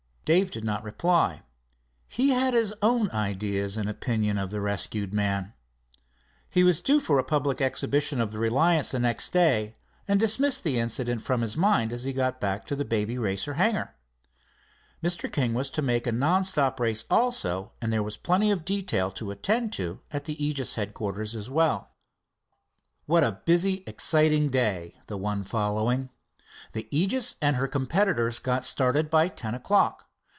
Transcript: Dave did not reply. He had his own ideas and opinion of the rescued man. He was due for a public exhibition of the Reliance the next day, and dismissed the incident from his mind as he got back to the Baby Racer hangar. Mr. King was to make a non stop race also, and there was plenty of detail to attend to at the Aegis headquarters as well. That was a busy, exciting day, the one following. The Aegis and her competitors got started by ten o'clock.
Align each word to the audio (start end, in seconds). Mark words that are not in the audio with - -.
Dave 0.23 0.49
did 0.49 0.63
not 0.63 0.83
reply. 0.85 1.41
He 2.07 2.29
had 2.29 2.53
his 2.53 2.73
own 2.81 3.09
ideas 3.11 3.75
and 3.75 3.89
opinion 3.89 4.37
of 4.37 4.49
the 4.49 4.61
rescued 4.61 5.13
man. 5.13 5.53
He 6.49 6.63
was 6.63 6.79
due 6.79 7.01
for 7.01 7.19
a 7.19 7.23
public 7.23 7.59
exhibition 7.59 8.21
of 8.21 8.31
the 8.31 8.37
Reliance 8.39 8.91
the 8.91 8.99
next 8.99 9.33
day, 9.33 9.75
and 10.07 10.21
dismissed 10.21 10.63
the 10.63 10.79
incident 10.79 11.21
from 11.21 11.41
his 11.41 11.57
mind 11.57 11.91
as 11.91 12.05
he 12.05 12.13
got 12.13 12.39
back 12.39 12.65
to 12.67 12.77
the 12.77 12.85
Baby 12.85 13.17
Racer 13.17 13.55
hangar. 13.55 13.93
Mr. 15.03 15.29
King 15.29 15.53
was 15.53 15.69
to 15.71 15.81
make 15.81 16.07
a 16.07 16.13
non 16.13 16.45
stop 16.45 16.79
race 16.79 17.03
also, 17.09 17.73
and 17.81 17.91
there 17.91 18.03
was 18.03 18.15
plenty 18.15 18.51
of 18.51 18.63
detail 18.63 19.11
to 19.11 19.31
attend 19.31 19.73
to 19.73 19.99
at 20.11 20.23
the 20.25 20.41
Aegis 20.41 20.75
headquarters 20.75 21.35
as 21.35 21.49
well. 21.49 21.89
That 23.05 23.07
was 23.11 23.23
a 23.25 23.41
busy, 23.43 23.83
exciting 23.85 24.47
day, 24.47 25.01
the 25.07 25.17
one 25.17 25.43
following. 25.43 26.09
The 26.71 26.87
Aegis 26.89 27.35
and 27.41 27.57
her 27.57 27.67
competitors 27.67 28.39
got 28.39 28.63
started 28.63 29.09
by 29.09 29.27
ten 29.27 29.53
o'clock. 29.55 30.07